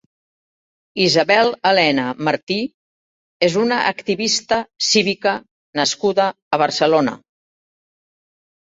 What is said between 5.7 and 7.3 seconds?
nascuda a Barcelona.